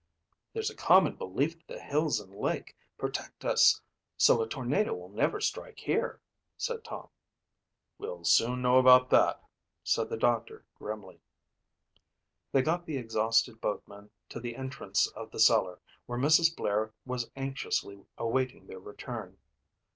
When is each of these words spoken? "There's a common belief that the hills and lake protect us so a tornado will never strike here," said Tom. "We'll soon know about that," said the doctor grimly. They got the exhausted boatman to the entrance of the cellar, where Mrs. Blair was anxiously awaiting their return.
"There's 0.53 0.71
a 0.71 0.75
common 0.75 1.15
belief 1.15 1.59
that 1.59 1.67
the 1.75 1.79
hills 1.79 2.19
and 2.19 2.33
lake 2.33 2.75
protect 2.97 3.45
us 3.45 3.79
so 4.17 4.41
a 4.41 4.49
tornado 4.49 4.95
will 4.95 5.09
never 5.11 5.39
strike 5.39 5.77
here," 5.77 6.19
said 6.57 6.83
Tom. 6.83 7.09
"We'll 7.99 8.23
soon 8.23 8.63
know 8.63 8.79
about 8.79 9.11
that," 9.11 9.43
said 9.83 10.09
the 10.09 10.17
doctor 10.17 10.65
grimly. 10.73 11.21
They 12.51 12.63
got 12.63 12.87
the 12.87 12.97
exhausted 12.97 13.61
boatman 13.61 14.09
to 14.29 14.39
the 14.39 14.55
entrance 14.55 15.05
of 15.05 15.29
the 15.29 15.39
cellar, 15.39 15.79
where 16.07 16.17
Mrs. 16.17 16.55
Blair 16.55 16.95
was 17.05 17.29
anxiously 17.35 18.03
awaiting 18.17 18.65
their 18.65 18.79
return. 18.79 19.37